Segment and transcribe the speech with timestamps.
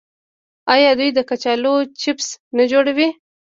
[0.73, 3.09] آیا دوی د کچالو چپس نه جوړوي؟